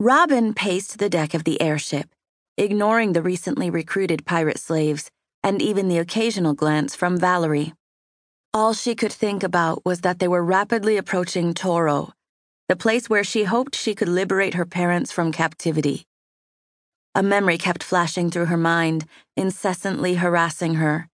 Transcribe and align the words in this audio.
Robin 0.00 0.54
paced 0.54 1.00
the 1.00 1.10
deck 1.10 1.34
of 1.34 1.42
the 1.42 1.60
airship, 1.60 2.08
ignoring 2.56 3.14
the 3.14 3.22
recently 3.22 3.68
recruited 3.68 4.24
pirate 4.24 4.60
slaves 4.60 5.10
and 5.42 5.60
even 5.60 5.88
the 5.88 5.98
occasional 5.98 6.54
glance 6.54 6.94
from 6.94 7.18
Valerie. 7.18 7.72
All 8.54 8.74
she 8.74 8.94
could 8.94 9.12
think 9.12 9.42
about 9.42 9.84
was 9.84 10.02
that 10.02 10.20
they 10.20 10.28
were 10.28 10.44
rapidly 10.44 10.96
approaching 10.96 11.52
Toro, 11.52 12.12
the 12.68 12.76
place 12.76 13.10
where 13.10 13.24
she 13.24 13.42
hoped 13.42 13.74
she 13.74 13.92
could 13.96 14.08
liberate 14.08 14.54
her 14.54 14.64
parents 14.64 15.10
from 15.10 15.32
captivity. 15.32 16.04
A 17.16 17.22
memory 17.22 17.58
kept 17.58 17.82
flashing 17.82 18.30
through 18.30 18.46
her 18.46 18.56
mind, 18.56 19.04
incessantly 19.36 20.14
harassing 20.14 20.74
her. 20.74 21.08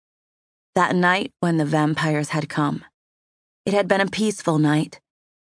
That 0.75 0.93
night 0.93 1.31
when 1.39 1.55
the 1.55 1.63
vampires 1.65 2.29
had 2.29 2.49
come. 2.49 2.83
It 3.65 3.73
had 3.73 3.87
been 3.87 4.01
a 4.01 4.07
peaceful 4.07 4.59
night, 4.59 4.99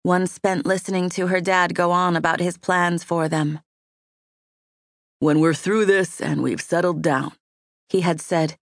one 0.02 0.26
spent 0.26 0.66
listening 0.66 1.08
to 1.10 1.26
her 1.26 1.40
dad 1.40 1.74
go 1.74 1.90
on 1.90 2.16
about 2.16 2.40
his 2.40 2.56
plans 2.56 3.04
for 3.04 3.28
them. 3.28 3.60
When 5.18 5.40
we're 5.40 5.54
through 5.54 5.86
this 5.86 6.20
and 6.20 6.42
we've 6.42 6.60
settled 6.60 7.02
down, 7.02 7.32
he 7.88 8.02
had 8.02 8.20
said, 8.20 8.56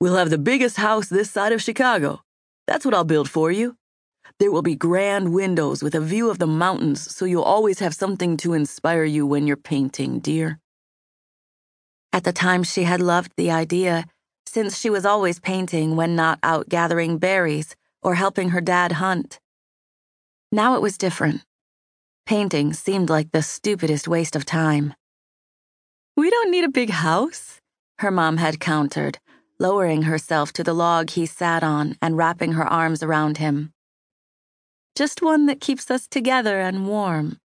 we'll 0.00 0.16
have 0.16 0.30
the 0.30 0.38
biggest 0.38 0.76
house 0.76 1.08
this 1.08 1.30
side 1.30 1.52
of 1.52 1.62
Chicago. 1.62 2.22
That's 2.66 2.84
what 2.84 2.94
I'll 2.94 3.04
build 3.04 3.28
for 3.28 3.50
you. 3.52 3.76
There 4.38 4.50
will 4.50 4.62
be 4.62 4.74
grand 4.74 5.34
windows 5.34 5.82
with 5.82 5.94
a 5.94 6.00
view 6.00 6.30
of 6.30 6.38
the 6.38 6.46
mountains, 6.46 7.14
so 7.14 7.24
you'll 7.24 7.42
always 7.42 7.78
have 7.78 7.94
something 7.94 8.36
to 8.38 8.54
inspire 8.54 9.04
you 9.04 9.26
when 9.26 9.46
you're 9.46 9.56
painting, 9.56 10.18
dear. 10.18 10.60
At 12.12 12.24
the 12.24 12.32
time, 12.32 12.62
she 12.62 12.84
had 12.84 13.00
loved 13.00 13.32
the 13.36 13.50
idea, 13.50 14.06
since 14.46 14.78
she 14.78 14.88
was 14.88 15.04
always 15.04 15.40
painting 15.40 15.96
when 15.96 16.16
not 16.16 16.38
out 16.42 16.68
gathering 16.68 17.18
berries 17.18 17.76
or 18.02 18.14
helping 18.14 18.50
her 18.50 18.60
dad 18.60 18.92
hunt. 18.92 19.40
Now 20.54 20.76
it 20.76 20.82
was 20.82 20.96
different. 20.96 21.42
Painting 22.26 22.74
seemed 22.74 23.10
like 23.10 23.32
the 23.32 23.42
stupidest 23.42 24.06
waste 24.06 24.36
of 24.36 24.46
time. 24.46 24.94
We 26.16 26.30
don't 26.30 26.52
need 26.52 26.62
a 26.62 26.68
big 26.68 26.90
house, 26.90 27.60
her 27.98 28.12
mom 28.12 28.36
had 28.36 28.60
countered, 28.60 29.18
lowering 29.58 30.02
herself 30.02 30.52
to 30.52 30.62
the 30.62 30.72
log 30.72 31.10
he 31.10 31.26
sat 31.26 31.64
on 31.64 31.96
and 32.00 32.16
wrapping 32.16 32.52
her 32.52 32.64
arms 32.64 33.02
around 33.02 33.38
him. 33.38 33.72
Just 34.94 35.20
one 35.20 35.46
that 35.46 35.60
keeps 35.60 35.90
us 35.90 36.06
together 36.06 36.60
and 36.60 36.86
warm. 36.86 37.40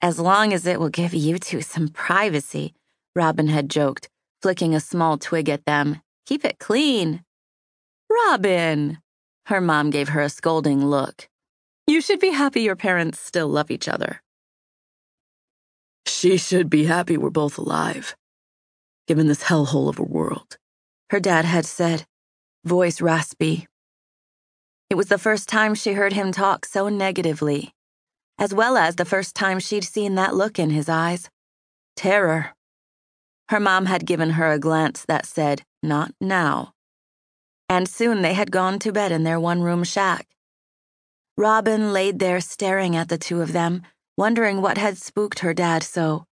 As 0.00 0.18
long 0.18 0.54
as 0.54 0.64
it 0.64 0.80
will 0.80 0.88
give 0.88 1.12
you 1.12 1.38
two 1.38 1.60
some 1.60 1.88
privacy, 1.88 2.72
Robin 3.14 3.48
had 3.48 3.68
joked, 3.68 4.08
flicking 4.40 4.74
a 4.74 4.80
small 4.80 5.18
twig 5.18 5.50
at 5.50 5.66
them. 5.66 6.00
Keep 6.24 6.46
it 6.46 6.58
clean. 6.58 7.22
Robin! 8.08 9.00
Her 9.48 9.60
mom 9.60 9.90
gave 9.90 10.08
her 10.08 10.22
a 10.22 10.30
scolding 10.30 10.86
look. 10.86 11.28
You 11.86 12.00
should 12.00 12.20
be 12.20 12.30
happy 12.30 12.62
your 12.62 12.76
parents 12.76 13.20
still 13.20 13.48
love 13.48 13.70
each 13.70 13.88
other. 13.88 14.22
She 16.06 16.36
should 16.36 16.70
be 16.70 16.84
happy 16.84 17.16
we're 17.16 17.30
both 17.30 17.58
alive, 17.58 18.16
given 19.06 19.28
this 19.28 19.44
hellhole 19.44 19.88
of 19.88 19.98
a 19.98 20.04
world, 20.04 20.56
her 21.10 21.20
dad 21.20 21.44
had 21.44 21.66
said, 21.66 22.06
voice 22.64 23.00
raspy. 23.00 23.66
It 24.88 24.94
was 24.94 25.08
the 25.08 25.18
first 25.18 25.48
time 25.48 25.74
she 25.74 25.92
heard 25.92 26.14
him 26.14 26.32
talk 26.32 26.64
so 26.64 26.88
negatively, 26.88 27.74
as 28.38 28.54
well 28.54 28.76
as 28.76 28.96
the 28.96 29.04
first 29.04 29.34
time 29.34 29.58
she'd 29.58 29.84
seen 29.84 30.14
that 30.14 30.34
look 30.34 30.58
in 30.58 30.70
his 30.70 30.88
eyes 30.88 31.28
terror. 31.96 32.54
Her 33.50 33.60
mom 33.60 33.86
had 33.86 34.06
given 34.06 34.30
her 34.30 34.50
a 34.50 34.58
glance 34.58 35.04
that 35.04 35.26
said, 35.26 35.62
Not 35.82 36.12
now. 36.20 36.72
And 37.68 37.88
soon 37.88 38.22
they 38.22 38.34
had 38.34 38.50
gone 38.50 38.78
to 38.80 38.92
bed 38.92 39.12
in 39.12 39.24
their 39.24 39.38
one 39.38 39.62
room 39.62 39.84
shack. 39.84 40.26
Robin 41.36 41.92
laid 41.92 42.20
there 42.20 42.40
staring 42.40 42.94
at 42.94 43.08
the 43.08 43.18
two 43.18 43.42
of 43.42 43.52
them, 43.52 43.82
wondering 44.16 44.62
what 44.62 44.78
had 44.78 44.96
spooked 44.96 45.40
her 45.40 45.52
dad 45.52 45.82
so. 45.82 46.24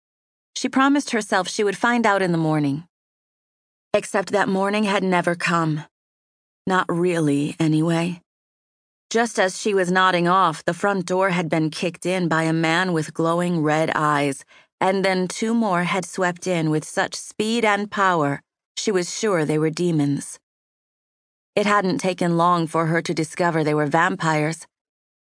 She 0.54 0.68
promised 0.68 1.10
herself 1.10 1.48
she 1.48 1.64
would 1.64 1.76
find 1.76 2.06
out 2.06 2.22
in 2.22 2.30
the 2.30 2.38
morning. 2.38 2.84
Except 3.92 4.30
that 4.30 4.48
morning 4.48 4.84
had 4.84 5.02
never 5.02 5.34
come. 5.34 5.84
Not 6.66 6.86
really, 6.88 7.56
anyway. 7.58 8.22
Just 9.10 9.38
as 9.40 9.60
she 9.60 9.74
was 9.74 9.90
nodding 9.90 10.28
off, 10.28 10.64
the 10.64 10.72
front 10.72 11.06
door 11.06 11.30
had 11.30 11.48
been 11.48 11.70
kicked 11.70 12.06
in 12.06 12.28
by 12.28 12.44
a 12.44 12.52
man 12.52 12.92
with 12.92 13.12
glowing 13.12 13.60
red 13.60 13.90
eyes, 13.94 14.44
and 14.80 15.04
then 15.04 15.26
two 15.26 15.52
more 15.52 15.82
had 15.82 16.04
swept 16.04 16.46
in 16.46 16.70
with 16.70 16.84
such 16.84 17.14
speed 17.16 17.64
and 17.64 17.90
power, 17.90 18.40
she 18.76 18.92
was 18.92 19.12
sure 19.12 19.44
they 19.44 19.58
were 19.58 19.70
demons. 19.70 20.38
It 21.54 21.66
hadn't 21.66 21.98
taken 21.98 22.36
long 22.36 22.66
for 22.66 22.86
her 22.86 23.02
to 23.02 23.12
discover 23.12 23.62
they 23.62 23.74
were 23.74 23.86
vampires. 23.86 24.66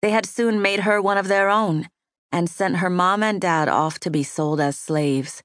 They 0.01 0.11
had 0.11 0.25
soon 0.25 0.61
made 0.61 0.81
her 0.81 1.01
one 1.01 1.17
of 1.17 1.27
their 1.27 1.49
own 1.49 1.89
and 2.31 2.49
sent 2.49 2.77
her 2.77 2.89
mom 2.89 3.23
and 3.23 3.41
dad 3.41 3.67
off 3.67 3.99
to 3.99 4.09
be 4.09 4.23
sold 4.23 4.59
as 4.59 4.77
slaves. 4.77 5.41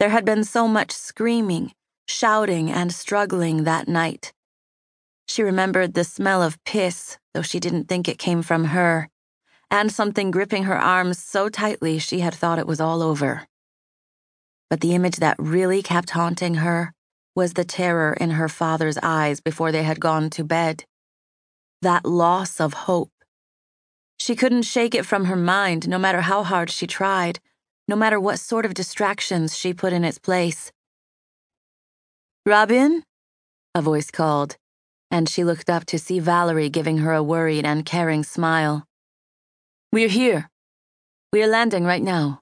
There 0.00 0.10
had 0.10 0.24
been 0.24 0.44
so 0.44 0.66
much 0.66 0.92
screaming, 0.92 1.72
shouting, 2.06 2.70
and 2.70 2.92
struggling 2.92 3.64
that 3.64 3.88
night. 3.88 4.32
She 5.26 5.42
remembered 5.42 5.94
the 5.94 6.04
smell 6.04 6.42
of 6.42 6.62
piss, 6.64 7.18
though 7.32 7.42
she 7.42 7.60
didn't 7.60 7.88
think 7.88 8.08
it 8.08 8.18
came 8.18 8.42
from 8.42 8.66
her, 8.66 9.08
and 9.70 9.90
something 9.90 10.30
gripping 10.30 10.64
her 10.64 10.78
arms 10.78 11.18
so 11.18 11.48
tightly 11.48 11.98
she 11.98 12.20
had 12.20 12.34
thought 12.34 12.58
it 12.58 12.66
was 12.66 12.80
all 12.80 13.02
over. 13.02 13.46
But 14.70 14.80
the 14.80 14.94
image 14.94 15.16
that 15.16 15.36
really 15.38 15.82
kept 15.82 16.10
haunting 16.10 16.56
her 16.56 16.92
was 17.34 17.54
the 17.54 17.64
terror 17.64 18.12
in 18.14 18.30
her 18.30 18.48
father's 18.48 18.98
eyes 19.02 19.40
before 19.40 19.72
they 19.72 19.82
had 19.82 20.00
gone 20.00 20.30
to 20.30 20.44
bed. 20.44 20.84
That 21.82 22.04
loss 22.04 22.60
of 22.60 22.74
hope 22.74 23.10
she 24.18 24.36
couldn't 24.36 24.62
shake 24.62 24.94
it 24.94 25.06
from 25.06 25.26
her 25.26 25.36
mind, 25.36 25.88
no 25.88 25.98
matter 25.98 26.22
how 26.22 26.42
hard 26.42 26.70
she 26.70 26.86
tried, 26.86 27.40
no 27.88 27.96
matter 27.96 28.18
what 28.18 28.38
sort 28.38 28.64
of 28.64 28.74
distractions 28.74 29.56
she 29.56 29.74
put 29.74 29.92
in 29.92 30.04
its 30.04 30.18
place. 30.18 30.72
Robin? 32.46 33.04
A 33.74 33.82
voice 33.82 34.10
called, 34.10 34.56
and 35.10 35.28
she 35.28 35.44
looked 35.44 35.68
up 35.68 35.84
to 35.86 35.98
see 35.98 36.18
Valerie 36.18 36.70
giving 36.70 36.98
her 36.98 37.12
a 37.12 37.22
worried 37.22 37.64
and 37.64 37.84
caring 37.84 38.22
smile. 38.22 38.86
We're 39.92 40.08
here. 40.08 40.50
We 41.32 41.42
are 41.42 41.48
landing 41.48 41.84
right 41.84 42.02
now. 42.02 42.40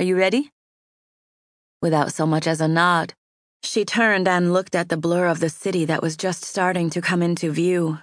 Are 0.00 0.04
you 0.04 0.16
ready? 0.16 0.50
Without 1.80 2.12
so 2.12 2.26
much 2.26 2.46
as 2.46 2.60
a 2.60 2.68
nod, 2.68 3.14
she 3.62 3.84
turned 3.84 4.26
and 4.26 4.52
looked 4.52 4.74
at 4.74 4.88
the 4.88 4.96
blur 4.96 5.26
of 5.26 5.40
the 5.40 5.48
city 5.48 5.84
that 5.84 6.02
was 6.02 6.16
just 6.16 6.44
starting 6.44 6.90
to 6.90 7.00
come 7.00 7.22
into 7.22 7.50
view. 7.50 7.98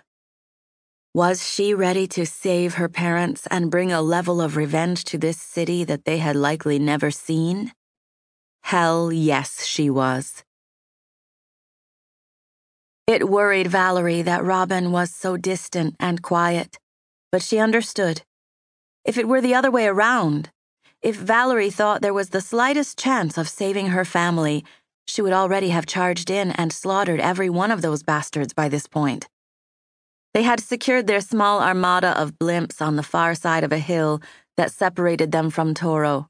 Was 1.16 1.44
she 1.44 1.74
ready 1.74 2.06
to 2.09 2.24
save 2.24 2.75
her 2.75 2.88
parents 2.88 3.47
and 3.50 3.72
bring 3.72 3.92
a 3.92 4.00
level 4.00 4.40
of 4.40 4.56
revenge 4.56 5.03
to 5.06 5.18
this 5.18 5.42
city 5.42 5.84
that 5.84 6.06
they 6.06 6.20
had 6.20 6.36
likely 6.36 6.78
never 6.78 7.09
seen? 7.09 7.72
Hell, 8.62 9.12
yes, 9.12 9.66
she 9.66 9.90
was. 9.90 10.44
It 13.08 13.28
worried 13.28 13.66
Valerie 13.66 14.22
that 14.22 14.44
Robin 14.44 14.92
was 14.92 15.09
so 15.09 15.36
distant 15.36 15.96
and 16.00 16.22
quiet, 16.22 16.78
but 17.31 17.42
she 17.42 17.58
understood. 17.58 18.22
If 19.03 19.18
it 19.18 19.28
were 19.28 19.42
the 19.42 19.56
other 19.56 19.72
way 19.72 19.88
around, 19.88 20.52
if 21.02 21.16
Valerie 21.16 21.72
thought 21.72 22.03
there 22.03 22.14
was 22.14 22.30
the 22.30 22.40
slightest 22.40 23.00
chance 23.00 23.36
of 23.36 23.50
saving 23.50 23.88
her 23.88 24.06
family, 24.06 24.64
she 25.08 25.24
would 25.24 25.34
already 25.34 25.69
have 25.69 25.88
charged 25.88 26.30
in 26.30 26.52
and 26.52 26.72
slaughtered 26.72 27.19
every 27.19 27.50
one 27.50 27.72
of 27.72 27.81
those 27.81 28.03
bastards 28.03 28.53
by 28.53 28.69
this 28.69 28.86
point. 28.86 29.28
They 30.34 30.44
had 30.44 30.59
secured 30.59 31.07
their 31.07 31.22
small 31.22 31.62
armada 31.62 32.19
of 32.19 32.38
blimps 32.38 32.81
on 32.81 32.95
the 32.95 33.03
far 33.03 33.34
side 33.34 33.63
of 33.63 33.72
a 33.72 33.79
hill 33.79 34.22
that 34.57 34.72
separated 34.72 35.31
them 35.31 35.50
from 35.50 35.73
Toro, 35.73 36.29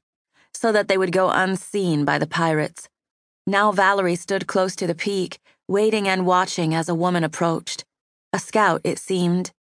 so 0.54 0.72
that 0.72 0.88
they 0.88 0.96
would 0.96 1.12
go 1.12 1.30
unseen 1.30 2.04
by 2.04 2.18
the 2.18 2.26
pirates. 2.26 2.88
Now 3.46 3.72
Valerie 3.72 4.16
stood 4.16 4.46
close 4.46 4.74
to 4.76 4.86
the 4.86 4.94
peak, 4.94 5.38
waiting 5.68 6.08
and 6.08 6.26
watching 6.26 6.74
as 6.74 6.88
a 6.88 6.94
woman 6.94 7.24
approached. 7.24 7.84
A 8.32 8.38
scout, 8.38 8.80
it 8.84 8.98
seemed. 8.98 9.52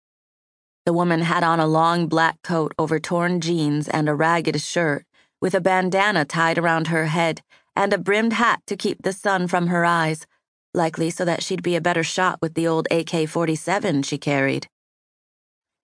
The 0.86 0.94
woman 0.94 1.22
had 1.22 1.44
on 1.44 1.60
a 1.60 1.68
long 1.68 2.08
black 2.08 2.42
coat 2.44 2.74
over 2.80 3.00
torn 3.00 3.42
jeans 3.42 3.88
and 3.90 4.08
a 4.08 4.16
ragged 4.16 4.62
shirt, 4.62 5.06
with 5.42 5.54
a 5.54 5.62
bandana 5.62 6.26
tied 6.26 6.58
around 6.58 6.88
her 6.88 7.08
head 7.08 7.42
and 7.76 7.94
a 7.94 7.98
brimmed 7.98 8.34
hat 8.34 8.62
to 8.68 8.76
keep 8.76 9.02
the 9.04 9.14
sun 9.14 9.48
from 9.48 9.68
her 9.68 9.86
eyes 9.86 10.26
likely 10.74 11.10
so 11.10 11.26
that 11.26 11.44
she'd 11.44 11.64
be 11.64 11.76
a 11.76 11.82
better 11.82 12.04
shot 12.04 12.40
with 12.42 12.54
the 12.54 12.68
old 12.68 12.88
AK 12.92 13.28
47 13.28 14.04
she 14.04 14.18
carried. 14.18 14.68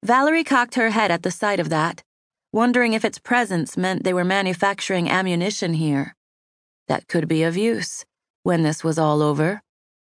Valerie 0.04 0.44
cocked 0.44 0.76
her 0.76 0.92
head 0.92 1.12
at 1.12 1.24
the 1.24 1.32
sight 1.32 1.60
of 1.60 1.70
that, 1.70 2.04
wondering 2.52 2.94
if 2.94 3.04
its 3.04 3.18
presence 3.18 3.76
meant 3.76 4.04
they 4.04 4.14
were 4.14 4.24
manufacturing 4.24 5.10
ammunition 5.10 5.74
here. 5.74 6.16
That 6.88 7.08
could 7.08 7.28
be 7.28 7.44
of 7.44 7.58
use 7.58 8.06
when 8.44 8.62
this 8.62 8.84
was 8.84 9.00
all 9.00 9.22
over. 9.22 9.62